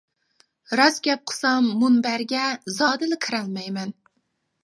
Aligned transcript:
راست 0.79 1.01
گەپ 1.07 1.27
قىلسام 1.31 1.67
مۇنبەرگە، 1.83 2.47
زادىلا 2.79 3.19
كىرەلمەيمەن. 3.27 3.93